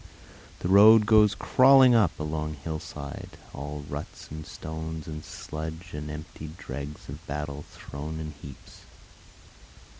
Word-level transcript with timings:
The 0.61 0.67
road 0.67 1.05
goes 1.05 1.35
crawling 1.35 1.93
up 1.93 2.19
a 2.19 2.23
long 2.23 2.55
hillside, 2.63 3.37
All 3.53 3.85
ruts 3.87 4.29
and 4.31 4.47
stones 4.47 5.05
and 5.05 5.23
sludge, 5.23 5.93
and 5.93 6.09
the 6.09 6.13
emptied 6.13 6.57
dregs 6.57 7.07
Of 7.07 7.23
battle 7.27 7.65
thrown 7.71 8.19
in 8.19 8.31
heaps. 8.41 8.81